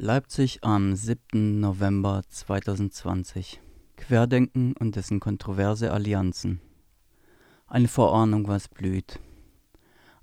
Leipzig 0.00 0.62
am 0.62 0.94
7. 0.94 1.58
November 1.58 2.22
2020. 2.28 3.60
Querdenken 3.96 4.74
und 4.78 4.94
dessen 4.94 5.18
kontroverse 5.18 5.92
Allianzen. 5.92 6.60
Eine 7.66 7.88
Vorahnung, 7.88 8.46
was 8.46 8.68
blüht. 8.68 9.18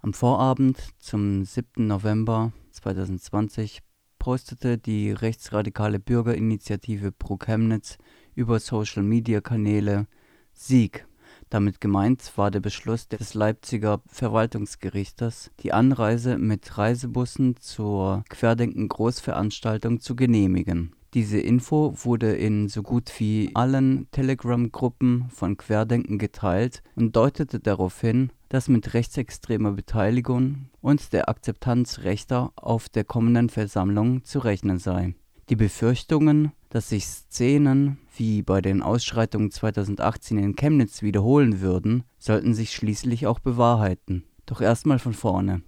Am 0.02 0.14
Vorabend 0.14 0.78
zum 0.98 1.44
7. 1.44 1.88
November 1.88 2.54
2020 2.72 3.82
postete 4.18 4.78
die 4.78 5.12
rechtsradikale 5.12 6.00
Bürgerinitiative 6.00 7.12
Pro 7.12 7.36
Chemnitz 7.36 7.98
über 8.34 8.62
Social-Media-Kanäle 8.62 10.08
Sieg 10.54 11.06
damit 11.50 11.82
gemeint 11.82 12.32
war 12.36 12.52
der 12.52 12.60
Beschluss 12.60 13.08
des 13.08 13.34
Leipziger 13.34 14.02
Verwaltungsgerichtes, 14.08 15.52
die 15.62 15.74
Anreise 15.74 16.38
mit 16.38 16.78
Reisebussen 16.78 17.56
zur 17.60 18.24
Querdenken-Großveranstaltung 18.30 20.00
zu 20.00 20.16
genehmigen. 20.16 20.96
Diese 21.14 21.40
Info 21.40 21.96
wurde 22.04 22.36
in 22.36 22.68
so 22.68 22.84
gut 22.84 23.10
wie 23.20 23.52
allen 23.54 24.08
Telegram-Gruppen 24.12 25.30
von 25.30 25.56
Querdenken 25.56 26.18
geteilt 26.18 26.84
und 26.96 27.16
deutete 27.16 27.62
darauf 27.62 28.02
hin, 28.02 28.32
dass 28.50 28.68
mit 28.68 28.94
rechtsextremer 28.94 29.72
Beteiligung 29.72 30.70
und 30.82 31.14
der 31.14 31.30
Akzeptanz 31.30 32.00
Rechter 32.00 32.52
auf 32.58 32.90
der 32.90 33.06
kommenden 33.06 33.48
Versammlung 33.48 34.26
zu 34.26 34.40
rechnen 34.40 34.78
sei. 34.78 35.16
Die 35.48 35.56
Befürchtungen, 35.56 36.52
dass 36.76 36.90
sich 36.90 37.06
Szenen 37.06 38.00
wie 38.18 38.42
bei 38.42 38.60
den 38.60 38.82
Ausschreitungen 38.82 39.50
2018 39.50 40.38
in 40.38 40.58
Chemnitz 40.58 41.04
wiederholen 41.04 41.62
würden, 41.62 42.04
sollten 42.18 42.54
sich 42.54 42.74
schließlich 42.74 43.28
auch 43.28 43.40
bewahrheiten. 43.40 44.26
Doch 44.46 44.60
erstmal 44.60 45.00
von 45.00 45.14
vorne. 45.14 45.62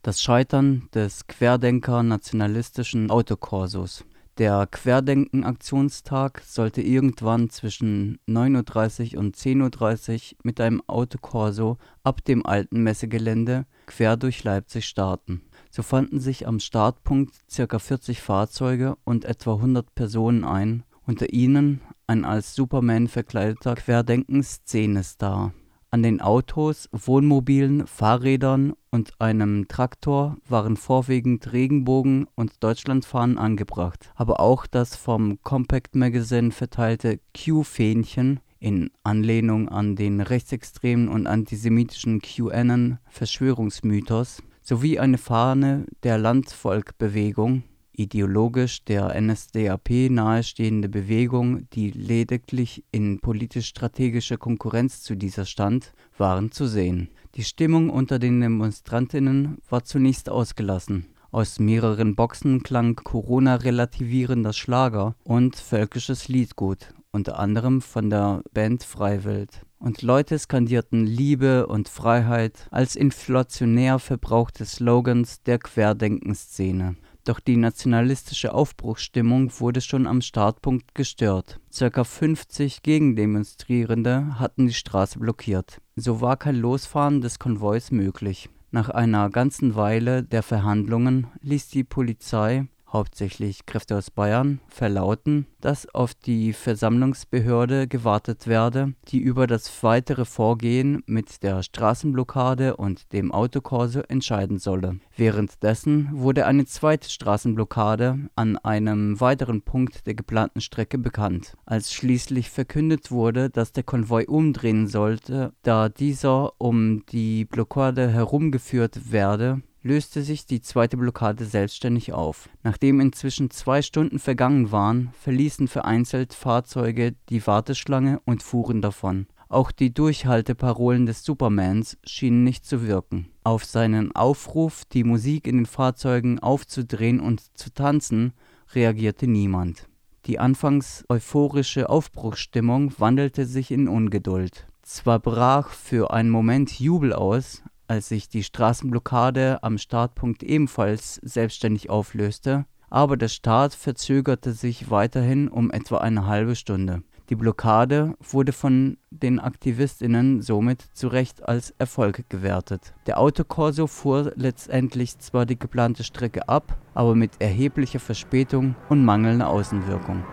Das 0.00 0.22
Scheitern 0.22 0.88
des 0.94 1.26
Querdenker-nationalistischen 1.26 3.10
Autokorsos. 3.10 4.06
Der 4.38 4.66
Querdenken-Aktionstag 4.66 6.40
sollte 6.46 6.80
irgendwann 6.80 7.50
zwischen 7.50 8.18
9.30 8.26 9.16
Uhr 9.16 9.20
und 9.20 9.36
10.30 9.36 10.32
Uhr 10.32 10.38
mit 10.42 10.58
einem 10.62 10.82
Autokorso 10.86 11.76
ab 12.02 12.24
dem 12.24 12.46
alten 12.46 12.82
Messegelände 12.82 13.66
quer 13.84 14.16
durch 14.16 14.42
Leipzig 14.42 14.86
starten. 14.86 15.42
So 15.70 15.82
fanden 15.82 16.18
sich 16.18 16.48
am 16.48 16.58
Startpunkt 16.58 17.36
ca. 17.54 17.78
40 17.78 18.20
Fahrzeuge 18.20 18.96
und 19.04 19.24
etwa 19.24 19.54
100 19.54 19.94
Personen 19.94 20.42
ein, 20.44 20.82
unter 21.06 21.32
ihnen 21.32 21.80
ein 22.08 22.24
als 22.24 22.56
Superman 22.56 23.06
verkleideter 23.06 23.76
Querdenken-Szenestar. 23.76 25.54
An 25.92 26.02
den 26.02 26.20
Autos, 26.20 26.88
Wohnmobilen, 26.92 27.86
Fahrrädern 27.86 28.74
und 28.90 29.20
einem 29.20 29.68
Traktor 29.68 30.36
waren 30.48 30.76
vorwiegend 30.76 31.52
Regenbogen 31.52 32.26
und 32.34 32.64
Deutschlandfahnen 32.64 33.38
angebracht, 33.38 34.10
aber 34.16 34.40
auch 34.40 34.66
das 34.66 34.96
vom 34.96 35.40
Compact 35.42 35.94
Magazine 35.94 36.50
verteilte 36.50 37.20
Q-Fähnchen 37.36 38.40
in 38.58 38.90
Anlehnung 39.04 39.68
an 39.68 39.94
den 39.96 40.20
rechtsextremen 40.20 41.08
und 41.08 41.26
antisemitischen 41.26 42.20
QAnon-Verschwörungsmythos 42.20 44.42
sowie 44.70 45.00
eine 45.00 45.18
Fahne 45.18 45.84
der 46.04 46.16
Landvolkbewegung, 46.16 47.64
ideologisch 47.92 48.84
der 48.84 49.20
NSDAP 49.20 50.08
nahestehende 50.10 50.88
Bewegung, 50.88 51.68
die 51.70 51.90
lediglich 51.90 52.84
in 52.92 53.18
politisch-strategischer 53.18 54.36
Konkurrenz 54.36 55.02
zu 55.02 55.16
dieser 55.16 55.44
stand, 55.44 55.92
waren 56.16 56.52
zu 56.52 56.68
sehen. 56.68 57.08
Die 57.34 57.42
Stimmung 57.42 57.90
unter 57.90 58.20
den 58.20 58.40
Demonstrantinnen 58.40 59.58
war 59.68 59.82
zunächst 59.82 60.30
ausgelassen. 60.30 61.06
Aus 61.32 61.58
mehreren 61.58 62.14
Boxen 62.14 62.62
klang 62.62 62.94
Corona-relativierender 62.94 64.52
Schlager 64.52 65.16
und 65.24 65.56
völkisches 65.56 66.28
Liedgut, 66.28 66.94
unter 67.12 67.38
anderem 67.38 67.80
von 67.80 68.10
der 68.10 68.42
Band 68.52 68.84
Freiwild 68.84 69.66
und 69.78 70.02
Leute 70.02 70.38
skandierten 70.38 71.06
Liebe 71.06 71.66
und 71.66 71.88
Freiheit 71.88 72.68
als 72.70 72.96
inflationär 72.96 73.98
verbrauchte 73.98 74.64
Slogans 74.64 75.42
der 75.42 75.58
Querdenkenszene. 75.58 76.96
Doch 77.24 77.40
die 77.40 77.56
nationalistische 77.56 78.54
Aufbruchsstimmung 78.54 79.52
wurde 79.58 79.80
schon 79.80 80.06
am 80.06 80.20
Startpunkt 80.22 80.94
gestört. 80.94 81.60
Circa 81.70 82.04
50 82.04 82.82
Gegendemonstrierende 82.82 84.38
hatten 84.38 84.66
die 84.66 84.74
Straße 84.74 85.18
blockiert. 85.18 85.80
So 85.96 86.20
war 86.20 86.36
kein 86.36 86.56
Losfahren 86.56 87.20
des 87.20 87.38
Konvois 87.38 87.90
möglich. 87.90 88.48
Nach 88.70 88.88
einer 88.88 89.30
ganzen 89.30 89.74
Weile 89.74 90.22
der 90.22 90.42
Verhandlungen 90.42 91.26
ließ 91.42 91.68
die 91.68 91.84
Polizei 91.84 92.68
hauptsächlich 92.92 93.66
Kräfte 93.66 93.96
aus 93.96 94.10
Bayern, 94.10 94.60
verlauten, 94.68 95.46
dass 95.60 95.92
auf 95.94 96.14
die 96.14 96.52
Versammlungsbehörde 96.52 97.86
gewartet 97.86 98.46
werde, 98.46 98.94
die 99.08 99.18
über 99.18 99.46
das 99.46 99.82
weitere 99.82 100.24
Vorgehen 100.24 101.02
mit 101.06 101.42
der 101.42 101.62
Straßenblockade 101.62 102.76
und 102.76 103.12
dem 103.12 103.32
Autokorso 103.32 104.00
entscheiden 104.08 104.58
solle. 104.58 105.00
Währenddessen 105.16 106.08
wurde 106.12 106.46
eine 106.46 106.64
zweite 106.64 107.10
Straßenblockade 107.10 108.30
an 108.36 108.56
einem 108.58 109.20
weiteren 109.20 109.62
Punkt 109.62 110.06
der 110.06 110.14
geplanten 110.14 110.60
Strecke 110.60 110.98
bekannt. 110.98 111.56
Als 111.66 111.92
schließlich 111.92 112.50
verkündet 112.50 113.10
wurde, 113.10 113.50
dass 113.50 113.72
der 113.72 113.84
Konvoi 113.84 114.26
umdrehen 114.26 114.86
sollte, 114.86 115.52
da 115.62 115.88
dieser 115.88 116.60
um 116.60 117.04
die 117.06 117.44
Blockade 117.44 118.08
herumgeführt 118.08 119.12
werde, 119.12 119.62
löste 119.82 120.22
sich 120.22 120.46
die 120.46 120.60
zweite 120.60 120.96
Blockade 120.96 121.44
selbstständig 121.44 122.12
auf. 122.12 122.48
Nachdem 122.62 123.00
inzwischen 123.00 123.50
zwei 123.50 123.82
Stunden 123.82 124.18
vergangen 124.18 124.72
waren, 124.72 125.12
verließen 125.20 125.68
vereinzelt 125.68 126.34
Fahrzeuge 126.34 127.14
die 127.28 127.46
Warteschlange 127.46 128.20
und 128.24 128.42
fuhren 128.42 128.82
davon. 128.82 129.26
Auch 129.48 129.72
die 129.72 129.92
Durchhalteparolen 129.92 131.06
des 131.06 131.24
Supermans 131.24 131.98
schienen 132.04 132.44
nicht 132.44 132.64
zu 132.64 132.86
wirken. 132.86 133.30
Auf 133.42 133.64
seinen 133.64 134.14
Aufruf, 134.14 134.84
die 134.84 135.02
Musik 135.02 135.48
in 135.48 135.56
den 135.56 135.66
Fahrzeugen 135.66 136.38
aufzudrehen 136.38 137.18
und 137.18 137.42
zu 137.58 137.72
tanzen, 137.74 138.32
reagierte 138.74 139.26
niemand. 139.26 139.88
Die 140.26 140.38
anfangs 140.38 141.04
euphorische 141.08 141.88
Aufbruchsstimmung 141.88 142.92
wandelte 142.98 143.46
sich 143.46 143.72
in 143.72 143.88
Ungeduld. 143.88 144.68
Zwar 144.82 145.18
brach 145.18 145.70
für 145.70 146.12
einen 146.12 146.30
Moment 146.30 146.78
Jubel 146.78 147.12
aus, 147.12 147.62
als 147.90 148.08
sich 148.08 148.28
die 148.28 148.44
Straßenblockade 148.44 149.64
am 149.64 149.76
Startpunkt 149.76 150.44
ebenfalls 150.44 151.16
selbstständig 151.16 151.90
auflöste, 151.90 152.64
aber 152.88 153.16
der 153.16 153.28
Start 153.28 153.74
verzögerte 153.74 154.52
sich 154.52 154.90
weiterhin 154.90 155.48
um 155.48 155.72
etwa 155.72 155.98
eine 155.98 156.26
halbe 156.26 156.54
Stunde. 156.54 157.02
Die 157.30 157.34
Blockade 157.34 158.14
wurde 158.20 158.52
von 158.52 158.96
den 159.10 159.40
AktivistInnen 159.40 160.40
somit 160.40 160.82
zu 160.94 161.08
Recht 161.08 161.48
als 161.48 161.72
Erfolg 161.78 162.28
gewertet. 162.28 162.94
Der 163.06 163.18
Autokorso 163.18 163.88
fuhr 163.88 164.32
letztendlich 164.36 165.18
zwar 165.18 165.44
die 165.44 165.58
geplante 165.58 166.04
Strecke 166.04 166.48
ab, 166.48 166.76
aber 166.94 167.16
mit 167.16 167.40
erheblicher 167.40 168.00
Verspätung 168.00 168.76
und 168.88 169.04
mangelnder 169.04 169.48
Außenwirkung. 169.48 170.24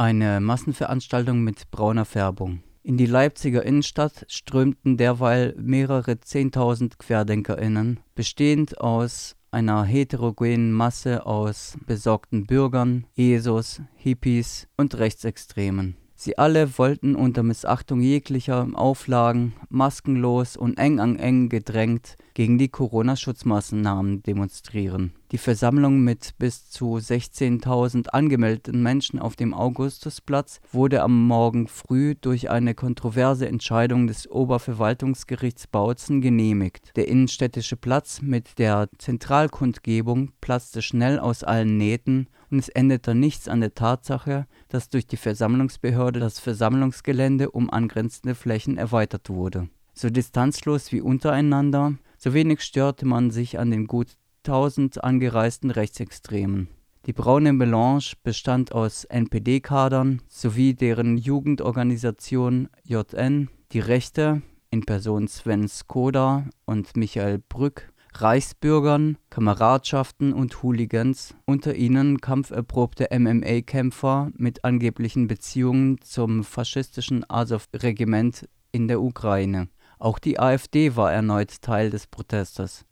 Eine 0.00 0.40
Massenveranstaltung 0.40 1.42
mit 1.42 1.70
brauner 1.70 2.06
Färbung. 2.06 2.62
In 2.82 2.96
die 2.96 3.04
Leipziger 3.04 3.66
Innenstadt 3.66 4.24
strömten 4.28 4.96
derweil 4.96 5.54
mehrere 5.58 6.18
Zehntausend 6.20 6.98
QuerdenkerInnen, 6.98 8.00
bestehend 8.14 8.80
aus 8.80 9.36
einer 9.50 9.84
heterogenen 9.84 10.72
Masse 10.72 11.26
aus 11.26 11.76
besorgten 11.84 12.46
Bürgern, 12.46 13.04
ESOs, 13.14 13.82
Hippies 13.94 14.68
und 14.78 14.96
Rechtsextremen. 14.96 15.98
Sie 16.22 16.36
alle 16.36 16.76
wollten 16.76 17.14
unter 17.14 17.42
Missachtung 17.42 18.02
jeglicher 18.02 18.68
Auflagen, 18.74 19.54
maskenlos 19.70 20.54
und 20.54 20.78
eng 20.78 21.00
an 21.00 21.16
eng 21.16 21.48
gedrängt, 21.48 22.18
gegen 22.34 22.58
die 22.58 22.68
Corona-Schutzmaßnahmen 22.68 24.22
demonstrieren. 24.22 25.14
Die 25.32 25.38
Versammlung 25.38 26.00
mit 26.00 26.34
bis 26.38 26.68
zu 26.68 26.96
16.000 26.96 28.08
angemeldeten 28.08 28.82
Menschen 28.82 29.18
auf 29.18 29.34
dem 29.34 29.54
Augustusplatz 29.54 30.60
wurde 30.72 31.00
am 31.00 31.26
Morgen 31.26 31.68
früh 31.68 32.14
durch 32.20 32.50
eine 32.50 32.74
kontroverse 32.74 33.48
Entscheidung 33.48 34.06
des 34.06 34.30
Oberverwaltungsgerichts 34.30 35.68
Bautzen 35.68 36.20
genehmigt. 36.20 36.94
Der 36.96 37.08
innenstädtische 37.08 37.76
Platz 37.76 38.20
mit 38.20 38.58
der 38.58 38.90
Zentralkundgebung 38.98 40.32
platzte 40.42 40.82
schnell 40.82 41.18
aus 41.18 41.44
allen 41.44 41.78
Nähten 41.78 42.28
und 42.50 42.58
es 42.58 42.68
änderte 42.68 43.14
nichts 43.14 43.48
an 43.48 43.60
der 43.60 43.74
Tatsache, 43.74 44.46
dass 44.68 44.88
durch 44.88 45.06
die 45.06 45.16
Versammlungsbehörde 45.16 46.20
das 46.20 46.40
Versammlungsgelände 46.40 47.50
um 47.50 47.70
angrenzende 47.70 48.34
Flächen 48.34 48.76
erweitert 48.76 49.30
wurde. 49.30 49.68
So 49.92 50.10
distanzlos 50.10 50.92
wie 50.92 51.00
untereinander 51.00 51.94
so 52.22 52.34
wenig 52.34 52.60
störte 52.60 53.06
man 53.06 53.30
sich 53.30 53.58
an 53.58 53.70
den 53.70 53.86
gut 53.86 54.16
tausend 54.42 55.02
angereisten 55.02 55.70
Rechtsextremen. 55.70 56.68
Die 57.06 57.14
Braune 57.14 57.54
Melange 57.54 58.12
bestand 58.22 58.72
aus 58.72 59.04
NPD-Kadern 59.04 60.20
sowie 60.28 60.74
deren 60.74 61.16
Jugendorganisation 61.16 62.68
JN, 62.84 63.48
die 63.72 63.80
Rechte 63.80 64.42
in 64.70 64.84
Person 64.84 65.28
Sven 65.28 65.66
Skoda 65.66 66.44
und 66.66 66.94
Michael 66.94 67.38
Brück, 67.38 67.89
Reichsbürgern, 68.14 69.16
Kameradschaften 69.30 70.32
und 70.32 70.62
Hooligans, 70.62 71.34
unter 71.46 71.74
ihnen 71.74 72.20
kampferprobte 72.20 73.08
MMA-Kämpfer 73.10 74.30
mit 74.36 74.64
angeblichen 74.64 75.28
Beziehungen 75.28 76.00
zum 76.00 76.44
faschistischen 76.44 77.24
Azov-Regiment 77.28 78.48
in 78.72 78.88
der 78.88 79.00
Ukraine. 79.00 79.68
Auch 79.98 80.18
die 80.18 80.38
AfD 80.38 80.96
war 80.96 81.12
erneut 81.12 81.62
Teil 81.62 81.90
des 81.90 82.06
Protestes. 82.06 82.84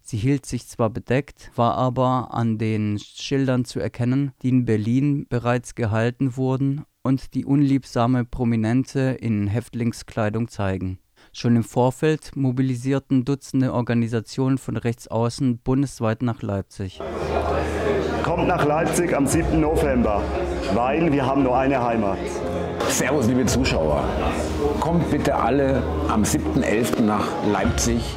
Sie 0.00 0.18
hielt 0.18 0.44
sich 0.44 0.66
zwar 0.68 0.90
bedeckt, 0.90 1.50
war 1.56 1.76
aber 1.76 2.34
an 2.34 2.58
den 2.58 2.98
Schildern 2.98 3.64
zu 3.64 3.80
erkennen, 3.80 4.32
die 4.42 4.50
in 4.50 4.64
Berlin 4.66 5.26
bereits 5.28 5.74
gehalten 5.74 6.36
wurden 6.36 6.84
und 7.02 7.34
die 7.34 7.44
unliebsame 7.44 8.24
Prominente 8.24 9.16
in 9.20 9.46
Häftlingskleidung 9.46 10.48
zeigen. 10.48 10.98
Schon 11.36 11.56
im 11.56 11.64
Vorfeld 11.64 12.30
mobilisierten 12.36 13.24
Dutzende 13.24 13.72
Organisationen 13.72 14.56
von 14.56 14.76
rechts 14.76 15.08
außen 15.08 15.58
bundesweit 15.58 16.22
nach 16.22 16.42
Leipzig. 16.42 17.00
Kommt 18.22 18.46
nach 18.46 18.64
Leipzig 18.64 19.16
am 19.16 19.26
7. 19.26 19.60
November, 19.60 20.22
weil 20.74 21.12
wir 21.12 21.26
haben 21.26 21.42
nur 21.42 21.58
eine 21.58 21.84
Heimat. 21.84 22.18
Servus, 22.88 23.26
liebe 23.26 23.44
Zuschauer. 23.46 24.04
Kommt 24.78 25.10
bitte 25.10 25.34
alle 25.34 25.82
am 26.08 26.22
7.11. 26.22 27.00
nach 27.02 27.26
Leipzig. 27.50 28.16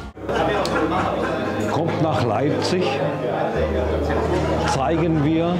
Kommt 1.72 2.00
nach 2.00 2.24
Leipzig. 2.24 2.84
Zeigen 4.68 5.24
wir, 5.24 5.56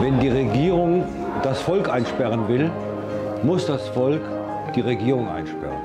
wenn 0.00 0.20
die 0.20 0.28
Regierung 0.28 1.04
das 1.42 1.62
Volk 1.62 1.88
einsperren 1.88 2.48
will, 2.48 2.70
muss 3.42 3.64
das 3.64 3.88
Volk 3.88 4.20
die 4.74 4.82
Regierung 4.82 5.28
einsperren. 5.30 5.75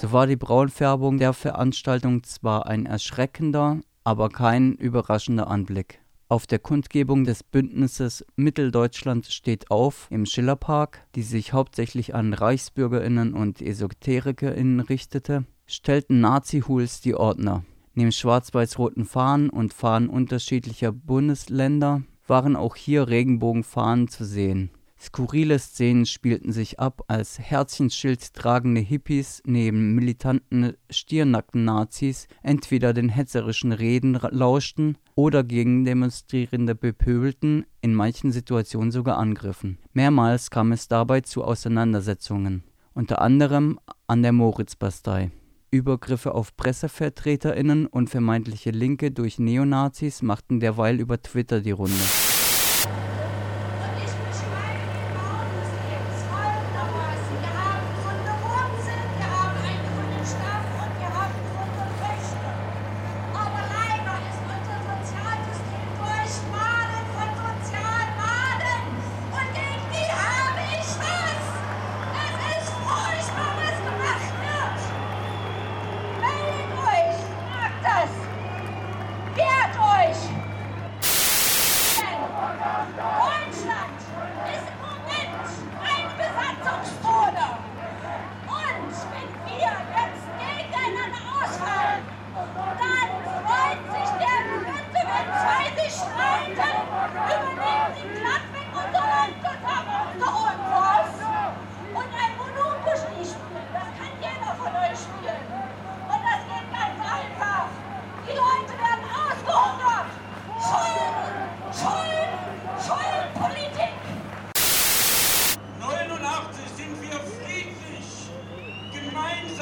So 0.00 0.12
war 0.12 0.28
die 0.28 0.36
Braunfärbung 0.36 1.18
der 1.18 1.32
Veranstaltung 1.32 2.22
zwar 2.22 2.68
ein 2.68 2.86
erschreckender, 2.86 3.80
aber 4.04 4.28
kein 4.28 4.74
überraschender 4.74 5.48
Anblick. 5.48 5.98
Auf 6.28 6.46
der 6.46 6.60
Kundgebung 6.60 7.24
des 7.24 7.42
Bündnisses 7.42 8.24
Mitteldeutschland 8.36 9.26
steht 9.26 9.72
auf 9.72 10.06
im 10.10 10.24
Schillerpark, 10.24 11.04
die 11.16 11.22
sich 11.22 11.52
hauptsächlich 11.52 12.14
an 12.14 12.32
Reichsbürgerinnen 12.32 13.34
und 13.34 13.60
Esoterikerinnen 13.60 14.78
richtete, 14.78 15.46
stellten 15.66 16.20
Nazi-Huls 16.20 17.00
die 17.00 17.16
Ordner. 17.16 17.64
Neben 17.94 18.12
schwarz-weiß-roten 18.12 19.04
Fahnen 19.04 19.50
und 19.50 19.74
Fahnen 19.74 20.08
unterschiedlicher 20.08 20.92
Bundesländer 20.92 22.02
waren 22.28 22.54
auch 22.54 22.76
hier 22.76 23.08
Regenbogenfahnen 23.08 24.06
zu 24.06 24.24
sehen. 24.24 24.70
Skurrile 25.00 25.58
Szenen 25.60 26.06
spielten 26.06 26.50
sich 26.50 26.80
ab, 26.80 27.04
als 27.06 27.38
Herzchenschild 27.38 28.34
tragende 28.34 28.80
Hippies 28.80 29.42
neben 29.46 29.94
militanten 29.94 30.74
stiernackten 30.90 31.64
Nazis 31.64 32.26
entweder 32.42 32.92
den 32.92 33.08
hetzerischen 33.08 33.70
Reden 33.70 34.18
lauschten 34.30 34.98
oder 35.14 35.44
gegen 35.44 35.84
Demonstrierende 35.84 36.74
bepöbelten, 36.74 37.64
in 37.80 37.94
manchen 37.94 38.32
Situationen 38.32 38.90
sogar 38.90 39.18
angriffen. 39.18 39.78
Mehrmals 39.92 40.50
kam 40.50 40.72
es 40.72 40.88
dabei 40.88 41.20
zu 41.20 41.44
Auseinandersetzungen, 41.44 42.64
unter 42.92 43.22
anderem 43.22 43.78
an 44.08 44.22
der 44.22 44.32
Moritzbastei. 44.32 45.30
Übergriffe 45.70 46.34
auf 46.34 46.56
PressevertreterInnen 46.56 47.86
und 47.86 48.10
vermeintliche 48.10 48.70
Linke 48.70 49.10
durch 49.12 49.38
Neonazis 49.38 50.22
machten 50.22 50.60
derweil 50.60 50.98
über 50.98 51.22
Twitter 51.22 51.60
die 51.60 51.72
Runde. 51.72 51.94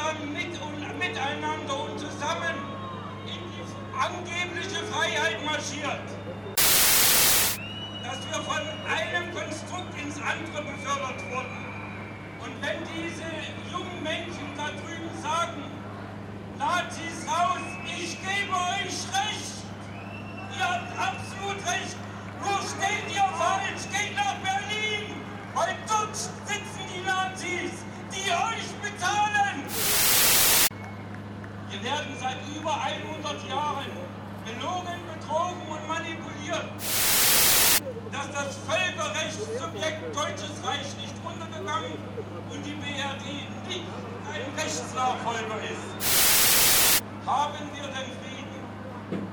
Jahren 0.06 0.32
mit 0.32 0.54
und, 0.62 0.98
miteinander 0.98 1.82
und 1.84 1.98
zusammen 1.98 2.54
in 3.26 3.42
die 3.50 3.64
angebliche 3.98 4.84
Freiheit 4.86 5.44
marschiert. 5.44 6.06
Dass 8.04 8.18
wir 8.28 8.40
von 8.44 8.62
einem 8.86 9.34
Konstrukt 9.34 9.94
ins 10.00 10.16
andere 10.22 10.62
befördert 10.62 11.20
wurden. 11.30 11.58
Und 12.38 12.54
wenn 12.62 12.78
diese 12.94 13.26
jungen 13.72 14.02
Menschen 14.02 14.46
da 14.56 14.68
drüben 14.78 15.10
sagen, 15.22 15.64
Nazis 16.58 17.26
raus, 17.26 17.66
ich 17.84 18.16
gebe 18.20 18.54
euch 18.54 18.98
recht, 19.10 19.56
ihr 20.56 20.64
habt 20.64 20.92
absolut 20.98 21.58
recht, 21.66 21.96
nur 22.40 22.58
steht 22.62 23.06
ihr 23.10 23.28
falsch, 23.34 23.84
geht 23.90 24.14
nach 24.14 24.38
Berlin, 24.38 25.16
weil 25.54 25.74
dort 25.88 26.14
sitzen 26.14 26.84
die 26.94 27.02
Nazis, 27.04 27.72
die 28.12 28.30
euch 28.30 28.70
bezahlen. 28.80 30.05
Wir 31.76 31.92
werden 31.92 32.16
seit 32.18 32.40
über 32.56 32.72
100 32.72 33.48
Jahren 33.50 33.92
belogen, 34.48 34.96
betrogen 35.12 35.60
und 35.68 35.86
manipuliert. 35.86 36.64
Dass 38.10 38.32
das 38.32 38.56
Völkerrechtssubjekt 38.64 40.16
Deutsches 40.16 40.56
Reich 40.64 40.96
nicht 40.96 41.12
runtergegangen 41.20 41.92
und 42.48 42.64
die 42.64 42.72
BRD 42.80 43.44
nicht 43.68 43.84
ein 44.32 44.56
Rechtsnachfolger 44.56 45.60
ist. 45.68 46.96
Haben 47.26 47.68
wir 47.74 47.82
denn 47.82 48.10
Frieden? 48.24 49.28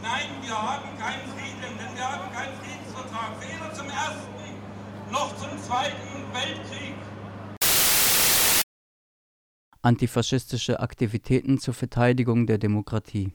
Nein, 0.00 0.28
wir 0.40 0.56
haben 0.56 0.96
keinen 0.96 1.28
Frieden, 1.28 1.60
denn 1.60 1.94
wir 1.94 2.08
haben 2.08 2.32
keinen 2.32 2.56
Friedensvertrag. 2.56 3.36
Weder 3.40 3.74
zum 3.74 3.90
Ersten 3.90 4.34
noch 5.10 5.36
zum 5.36 5.62
Zweiten 5.62 6.24
Weltkrieg 6.32 6.83
antifaschistische 9.84 10.80
Aktivitäten 10.80 11.58
zur 11.58 11.74
Verteidigung 11.74 12.46
der 12.46 12.58
Demokratie. 12.58 13.32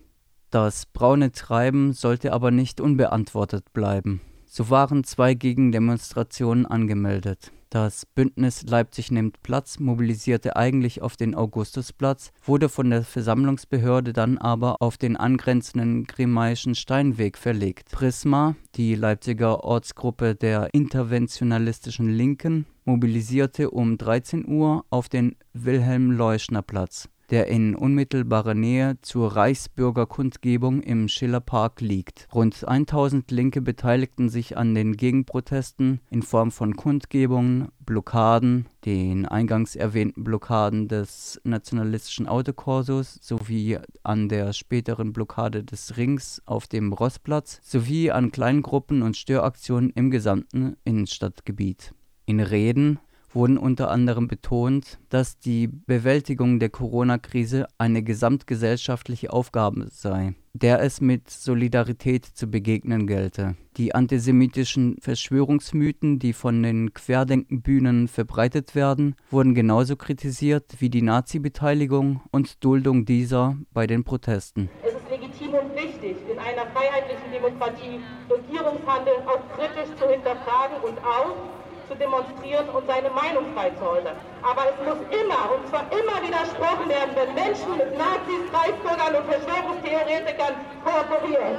Das 0.50 0.88
braune 0.88 1.32
Treiben 1.32 1.94
sollte 1.94 2.34
aber 2.34 2.50
nicht 2.50 2.82
unbeantwortet 2.82 3.72
bleiben. 3.72 4.22
So 4.46 4.72
waren 4.72 5.03
zwei 5.03 5.36
Gegendemonstrationen 5.36 6.65
angemeldet. 6.65 7.51
Das 7.70 8.08
Bündnis 8.08 8.63
Leipzig 8.63 9.12
nimmt 9.12 9.44
Platz 9.44 9.77
mobilisierte 9.77 10.56
eigentlich 10.56 11.03
auf 11.03 11.18
den 11.18 11.36
Augustusplatz, 11.36 12.32
wurde 12.44 12.68
von 12.68 12.89
der 12.89 13.03
Versammlungsbehörde 13.03 14.12
dann 14.12 14.39
aber 14.39 14.77
auf 14.82 14.98
den 14.98 15.15
angrenzenden 15.18 16.06
Grimmaischen 16.06 16.74
Steinweg 16.74 17.38
verlegt. 17.38 17.91
Prisma, 17.91 18.56
die 18.74 18.96
Leipziger 18.96 19.63
Ortsgruppe 19.63 20.34
der 20.34 20.74
interventionalistischen 20.74 22.10
Linken, 22.10 22.65
mobilisierte 22.89 23.69
um 23.69 23.98
13 23.98 24.48
Uhr 24.48 24.84
auf 24.89 25.10
den 25.10 25.36
Wilhelm-Leuschner-Platz. 25.53 27.08
der 27.29 27.46
in 27.46 27.75
unmittelbarer 27.75 28.55
Nähe 28.55 28.98
zur 29.03 29.36
Reichsbürgerkundgebung 29.36 30.81
im 30.81 31.08
Schillerpark 31.08 31.79
liegt. 31.79 32.27
Rund 32.34 32.67
1000 32.67 33.29
Linke 33.29 33.62
beteiligten 33.62 34.29
sich 34.29 34.58
an 34.58 34.74
den 34.74 34.98
Gegenprotesten 34.98 36.00
in 36.10 36.24
Form 36.24 36.50
von 36.50 36.75
Kundgebungen, 36.75 37.67
Blockaden, 37.86 38.65
den 38.84 39.27
eingangs 39.27 39.75
erwähnten 39.75 40.24
Blockaden 40.24 40.88
des 40.88 41.39
nationalistischen 41.43 42.27
Autokorsos 42.27 43.19
sowie 43.22 43.77
an 44.01 44.27
der 44.27 44.51
späteren 44.53 45.13
Blockade 45.13 45.63
des 45.63 45.98
Rings 45.98 46.41
auf 46.48 46.65
dem 46.65 46.93
Rossplatz 46.93 47.60
sowie 47.62 48.10
an 48.10 48.31
Kleingruppen 48.31 49.03
und 49.03 49.15
Störaktionen 49.15 49.91
im 49.91 50.10
gesamten 50.10 50.77
Innenstadtgebiet. 50.84 51.93
In 52.30 52.42
Reden 52.42 53.00
wurden 53.34 53.58
unter 53.58 53.90
anderem 53.90 54.28
betont, 54.28 55.00
dass 55.10 55.40
die 55.40 55.66
Bewältigung 55.68 56.60
der 56.60 56.70
Corona-Krise 56.70 57.66
eine 57.80 58.04
gesamtgesellschaftliche 58.04 59.34
Aufgabe 59.34 59.88
sei, 59.90 60.36
der 60.54 60.80
es 60.80 61.02
mit 61.02 61.32
Solidarität 61.32 62.26
zu 62.26 62.46
begegnen 62.46 63.08
gelte. 63.08 63.56
Die 63.78 63.96
antisemitischen 63.96 64.98
Verschwörungsmythen, 65.02 66.20
die 66.20 66.34
von 66.34 66.62
den 66.62 66.94
Querdenkenbühnen 66.94 68.08
verbreitet 68.08 68.76
werden, 68.76 69.16
wurden 69.32 69.56
genauso 69.56 69.96
kritisiert 69.96 70.76
wie 70.78 70.92
die 70.92 71.02
Nazi-Beteiligung 71.02 72.22
und 72.30 72.64
Duldung 72.64 73.06
dieser 73.06 73.58
bei 73.74 73.88
den 73.88 74.04
Protesten. 74.04 74.70
Es 74.84 74.94
ist 74.94 75.10
legitim 75.10 75.56
und 75.56 75.74
wichtig, 75.74 76.16
in 76.32 76.38
einer 76.38 76.70
freiheitlichen 76.76 77.32
Demokratie 77.34 78.02
Regierungshandel 78.30 79.14
auch 79.26 79.42
kritisch 79.58 79.96
zu 80.00 80.08
hinterfragen 80.08 80.78
und 80.84 81.00
auch 81.00 81.59
zu 81.89 81.96
demonstrieren 81.96 82.69
und 82.69 82.86
seine 82.86 83.10
Meinung 83.10 83.50
frei 83.53 83.72
zu 83.72 83.84
äußern. 83.84 84.15
Aber 84.46 84.69
es 84.69 84.77
muss 84.86 85.01
immer, 85.10 85.41
und 85.58 85.67
zwar 85.67 85.89
immer 85.89 86.22
widersprochen 86.22 86.88
werden, 86.88 87.12
wenn 87.17 87.34
Menschen 87.34 87.74
mit 87.75 87.98
Nazis, 87.98 88.46
Reichsbürgern 88.53 89.13
und 89.17 89.25
Verschwörungstheoretikern 89.25 90.53
kooperieren. 90.86 91.58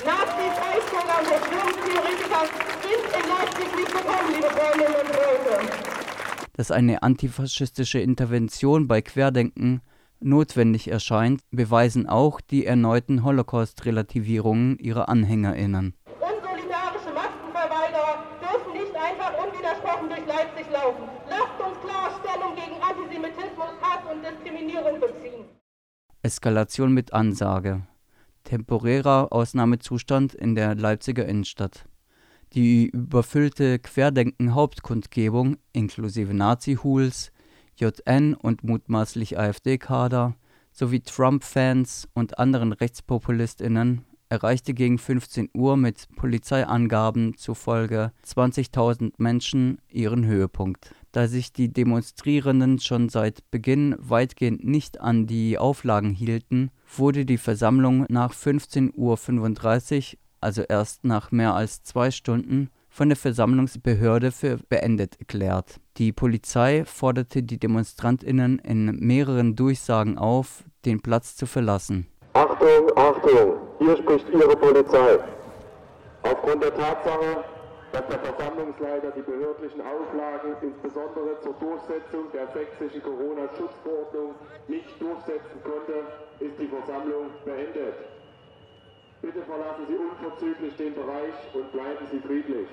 Nazis, 0.00 0.52
Reichsbürger 0.56 1.16
und 1.20 1.26
Verschwörungstheoretiker 1.28 2.42
sind 2.80 3.04
in 3.12 3.24
Leipzig 3.28 3.68
nicht 3.76 3.92
bekommen, 3.92 4.28
liebe 4.32 4.48
Freundinnen 4.48 4.96
und 4.96 5.10
Freunde. 5.12 5.72
Dass 6.56 6.70
eine 6.70 7.02
antifaschistische 7.02 8.00
Intervention 8.00 8.88
bei 8.88 9.02
Querdenken 9.02 9.82
notwendig 10.20 10.88
erscheint, 10.88 11.42
beweisen 11.50 12.06
auch 12.06 12.40
die 12.40 12.66
erneuten 12.66 13.24
Holocaust-Relativierungen 13.24 14.78
ihrer 14.78 15.08
AnhängerInnen. 15.08 15.94
Unwidersprochen 20.00 20.08
durch 20.08 20.26
Leipzig 20.26 20.72
laufen. 20.72 21.08
Lasst 21.28 21.60
uns 21.60 21.80
klar 21.80 22.20
Stellung 22.20 22.54
gegen 22.54 22.82
Antisemitismus, 22.82 23.68
Hass 23.80 24.12
und 24.12 24.22
Diskriminierung 24.22 25.00
beziehen. 25.00 25.44
Eskalation 26.22 26.92
mit 26.92 27.12
Ansage. 27.12 27.82
Temporärer 28.44 29.28
Ausnahmezustand 29.32 30.34
in 30.34 30.54
der 30.54 30.74
Leipziger 30.74 31.26
Innenstadt. 31.26 31.84
Die 32.52 32.88
überfüllte 32.88 33.78
Querdenken-Hauptkundgebung 33.78 35.56
inklusive 35.72 36.34
Nazi-Hools, 36.34 37.30
JN 37.76 38.34
und 38.34 38.64
mutmaßlich 38.64 39.38
AfD-Kader 39.38 40.34
sowie 40.72 41.00
Trump-Fans 41.00 42.08
und 42.12 42.38
anderen 42.38 42.72
RechtspopulistInnen 42.72 44.04
erreichte 44.30 44.72
gegen 44.72 44.98
15 44.98 45.50
Uhr 45.52 45.76
mit 45.76 46.08
Polizeiangaben 46.16 47.36
zufolge 47.36 48.12
20.000 48.26 49.12
Menschen 49.18 49.78
ihren 49.90 50.24
Höhepunkt. 50.24 50.94
Da 51.12 51.26
sich 51.26 51.52
die 51.52 51.72
Demonstrierenden 51.72 52.78
schon 52.78 53.08
seit 53.08 53.50
Beginn 53.50 53.96
weitgehend 53.98 54.64
nicht 54.64 55.00
an 55.00 55.26
die 55.26 55.58
Auflagen 55.58 56.10
hielten, 56.10 56.70
wurde 56.96 57.26
die 57.26 57.38
Versammlung 57.38 58.06
nach 58.08 58.32
15.35 58.32 60.14
Uhr, 60.14 60.18
also 60.40 60.62
erst 60.62 61.04
nach 61.04 61.32
mehr 61.32 61.54
als 61.54 61.82
zwei 61.82 62.10
Stunden, 62.12 62.70
von 62.88 63.08
der 63.08 63.16
Versammlungsbehörde 63.16 64.32
für 64.32 64.58
beendet 64.68 65.18
erklärt. 65.18 65.80
Die 65.96 66.12
Polizei 66.12 66.84
forderte 66.84 67.42
die 67.42 67.58
Demonstrantinnen 67.58 68.58
in 68.58 68.96
mehreren 68.96 69.54
Durchsagen 69.56 70.18
auf, 70.18 70.64
den 70.84 71.00
Platz 71.00 71.36
zu 71.36 71.46
verlassen. 71.46 72.06
Achtung, 72.32 72.90
Achtung, 72.96 73.69
hier 73.80 73.96
spricht 73.96 74.28
Ihre 74.28 74.56
Polizei. 74.56 75.18
Aufgrund 76.22 76.62
der 76.62 76.74
Tatsache, 76.74 77.44
dass 77.92 78.06
der 78.08 78.18
Versammlungsleiter 78.18 79.10
die 79.12 79.22
behördlichen 79.22 79.80
Auflagen, 79.80 80.54
insbesondere 80.60 81.40
zur 81.40 81.54
Durchsetzung 81.54 82.30
der 82.32 82.46
sächsischen 82.48 83.02
Corona-Schutzverordnung, 83.02 84.34
nicht 84.68 85.00
durchsetzen 85.00 85.58
konnte, 85.64 86.04
ist 86.40 86.60
die 86.60 86.68
Versammlung 86.68 87.30
beendet. 87.46 87.94
Bitte 89.22 89.42
verlassen 89.42 89.86
Sie 89.88 89.96
unverzüglich 89.96 90.76
den 90.76 90.94
Bereich 90.94 91.34
und 91.54 91.72
bleiben 91.72 92.06
Sie 92.12 92.20
friedlich. 92.20 92.68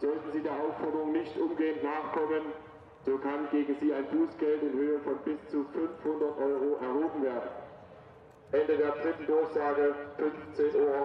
Sollten 0.00 0.32
Sie 0.32 0.42
der 0.42 0.52
Aufforderung 0.52 1.12
nicht 1.12 1.38
umgehend 1.38 1.84
nachkommen, 1.84 2.50
so 3.06 3.16
kann 3.18 3.48
gegen 3.52 3.76
Sie 3.80 3.94
ein 3.94 4.06
Bußgeld 4.10 4.62
in 4.62 4.72
Höhe 4.72 4.98
von 5.00 5.18
bis 5.24 5.38
zu 5.50 5.64
500 5.72 6.38
Euro 6.38 6.78
erhoben 6.82 7.22
werden. 7.22 7.63
Ende 8.54 8.76
der 8.76 8.92
dritten 8.92 9.26
Durchsage 9.26 9.94
15.54 10.16 10.78
Uhr. 10.78 11.04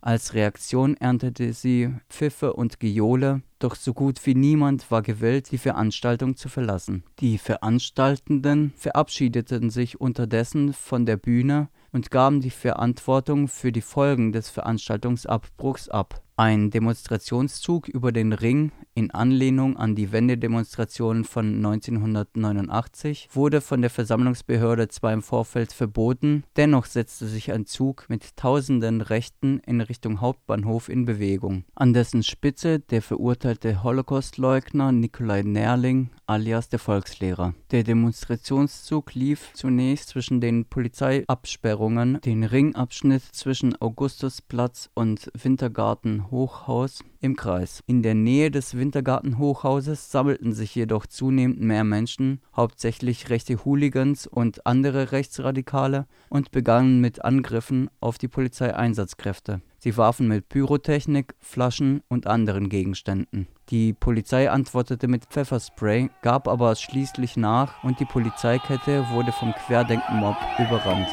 Als 0.00 0.32
Reaktion 0.32 0.96
erntete 0.96 1.52
sie 1.52 1.92
Pfiffe 2.08 2.54
und 2.54 2.80
Gejohle, 2.80 3.42
doch 3.58 3.74
so 3.74 3.92
gut 3.92 4.24
wie 4.24 4.34
niemand 4.34 4.90
war 4.90 5.02
gewillt, 5.02 5.50
die 5.50 5.58
Veranstaltung 5.58 6.36
zu 6.36 6.48
verlassen. 6.48 7.04
Die 7.18 7.36
Veranstaltenden 7.36 8.72
verabschiedeten 8.76 9.68
sich 9.68 10.00
unterdessen 10.00 10.72
von 10.72 11.04
der 11.04 11.18
Bühne 11.18 11.68
und 11.92 12.10
gaben 12.10 12.40
die 12.40 12.50
Verantwortung 12.50 13.48
für 13.48 13.70
die 13.70 13.82
Folgen 13.82 14.32
des 14.32 14.48
Veranstaltungsabbruchs 14.48 15.90
ab. 15.90 16.22
Ein 16.36 16.70
Demonstrationszug 16.70 17.88
über 17.88 18.10
den 18.10 18.32
Ring 18.32 18.72
in 18.98 19.12
Anlehnung 19.12 19.76
an 19.76 19.94
die 19.94 20.10
Wendedemonstrationen 20.10 21.22
von 21.22 21.54
1989 21.64 23.28
wurde 23.32 23.60
von 23.60 23.80
der 23.80 23.90
Versammlungsbehörde 23.90 24.88
zwar 24.88 25.12
im 25.12 25.22
Vorfeld 25.22 25.72
verboten, 25.72 26.42
dennoch 26.56 26.84
setzte 26.84 27.28
sich 27.28 27.52
ein 27.52 27.64
Zug 27.64 28.06
mit 28.08 28.36
tausenden 28.36 29.00
Rechten 29.00 29.60
in 29.60 29.80
Richtung 29.80 30.20
Hauptbahnhof 30.20 30.88
in 30.88 31.04
Bewegung. 31.04 31.62
An 31.76 31.92
dessen 31.92 32.24
Spitze 32.24 32.80
der 32.80 33.00
verurteilte 33.00 33.84
Holocaustleugner 33.84 34.90
Nikolai 34.90 35.42
Nerling 35.42 36.10
alias 36.26 36.68
der 36.68 36.80
Volkslehrer. 36.80 37.54
Der 37.70 37.84
Demonstrationszug 37.84 39.14
lief 39.14 39.52
zunächst 39.54 40.10
zwischen 40.10 40.40
den 40.40 40.64
Polizeiabsperrungen, 40.66 42.20
den 42.20 42.42
Ringabschnitt 42.44 43.22
zwischen 43.22 43.80
Augustusplatz 43.80 44.90
und 44.94 45.30
Wintergarten 45.40 46.30
Hochhaus 46.30 47.04
im 47.20 47.36
Kreis. 47.36 47.82
In 47.86 48.02
der 48.02 48.14
Nähe 48.14 48.50
des 48.50 48.76
Wintergartenhochhauses 48.88 50.10
sammelten 50.10 50.54
sich 50.54 50.74
jedoch 50.74 51.06
zunehmend 51.06 51.60
mehr 51.60 51.84
Menschen, 51.84 52.40
hauptsächlich 52.56 53.28
rechte 53.28 53.62
Hooligans 53.66 54.26
und 54.26 54.66
andere 54.66 55.12
Rechtsradikale, 55.12 56.06
und 56.30 56.52
begannen 56.52 57.02
mit 57.02 57.22
Angriffen 57.22 57.90
auf 58.00 58.16
die 58.16 58.28
Polizeieinsatzkräfte. 58.28 59.60
Sie 59.78 59.96
warfen 59.98 60.26
mit 60.26 60.48
Pyrotechnik, 60.48 61.34
Flaschen 61.38 62.00
und 62.08 62.26
anderen 62.26 62.70
Gegenständen. 62.70 63.46
Die 63.68 63.92
Polizei 63.92 64.50
antwortete 64.50 65.06
mit 65.06 65.26
Pfefferspray, 65.26 66.08
gab 66.22 66.48
aber 66.48 66.74
schließlich 66.74 67.36
nach 67.36 67.84
und 67.84 68.00
die 68.00 68.06
Polizeikette 68.06 69.06
wurde 69.10 69.32
vom 69.32 69.52
Querdenkenmob 69.52 70.36
überrannt. 70.58 71.08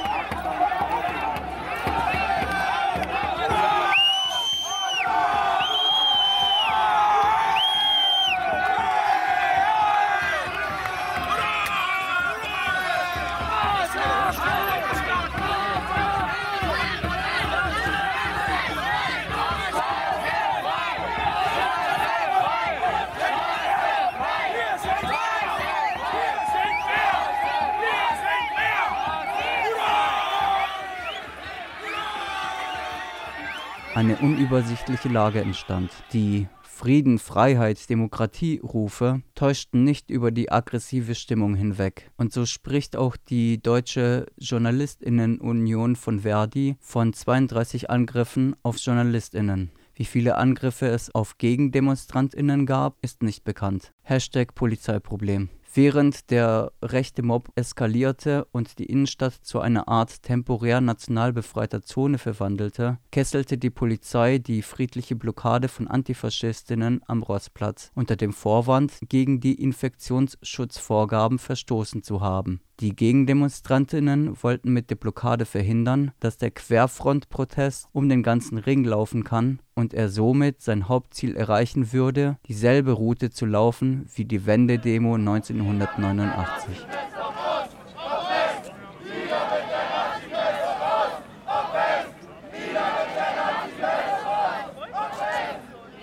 Eine 33.96 34.18
unübersichtliche 34.18 35.08
Lage 35.08 35.40
entstand. 35.40 35.90
Die 36.12 36.48
Frieden, 36.62 37.18
Freiheit, 37.18 37.90
Demokratie-Rufe 37.90 39.22
täuschten 39.34 39.86
nicht 39.86 40.10
über 40.10 40.32
die 40.32 40.52
aggressive 40.52 41.16
Stimmung 41.16 41.56
hinweg. 41.56 42.12
Und 42.18 42.34
so 42.34 42.46
spricht 42.46 42.98
auch 42.98 43.16
die 43.16 43.62
Deutsche 43.62 44.26
Journalistinnenunion 44.38 45.96
von 45.96 46.20
Verdi 46.20 46.76
von 46.82 47.14
32 47.14 47.90
Angriffen 47.90 48.58
auf 48.64 48.78
Journalistinnen. 48.78 49.72
Wie 49.94 50.04
viele 50.04 50.36
Angriffe 50.36 50.88
es 50.88 51.16
auf 51.16 51.38
Gegendemonstrantinnen 51.38 52.66
gab, 52.66 52.98
ist 53.02 53.24
nicht 53.24 53.46
bekannt. 53.46 53.94
Hashtag 54.04 54.54
Polizeiproblem. 54.54 55.50
Während 55.78 56.32
der 56.32 56.72
rechte 56.82 57.22
Mob 57.22 57.50
eskalierte 57.56 58.48
und 58.54 58.80
die 58.80 58.86
Innenstadt 58.86 59.34
zu 59.34 59.60
einer 59.60 59.90
Art 59.90 60.24
temporär 60.24 60.80
national 60.80 61.34
befreiter 61.34 61.82
Zone 61.82 62.18
verwandelte, 62.18 62.98
kesselte 63.12 63.58
die 63.58 63.72
Polizei 63.72 64.38
die 64.38 64.62
friedliche 64.62 65.18
Blockade 65.18 65.68
von 65.68 65.90
Antifaschistinnen 65.90 67.02
am 67.08 67.24
Rossplatz 67.24 67.92
unter 67.94 68.16
dem 68.16 68.32
Vorwand, 68.32 68.94
gegen 69.10 69.42
die 69.42 69.62
Infektionsschutzvorgaben 69.62 71.40
verstoßen 71.40 72.04
zu 72.04 72.22
haben. 72.22 72.62
Die 72.82 72.94
Gegendemonstrantinnen 72.94 74.44
wollten 74.44 74.74
mit 74.74 74.90
der 74.90 74.96
Blockade 74.96 75.46
verhindern, 75.46 76.12
dass 76.20 76.38
der 76.38 76.52
Querfrontprotest 76.52 77.88
um 77.94 78.10
den 78.10 78.22
ganzen 78.22 78.58
Ring 78.58 78.84
laufen 78.84 79.24
kann 79.24 79.60
und 79.76 79.94
er 79.94 80.10
somit 80.10 80.62
sein 80.62 80.90
Hauptziel 80.90 81.38
erreichen 81.38 81.94
würde, 81.94 82.38
dieselbe 82.50 82.92
Route 82.92 83.30
zu 83.30 83.46
laufen 83.46 84.10
wie 84.14 84.26
die 84.26 84.46
Wendedemo 84.46 85.16
1989. 85.16 86.86